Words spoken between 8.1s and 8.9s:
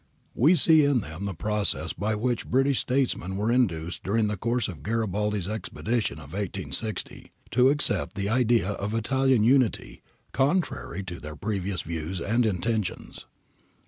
the idea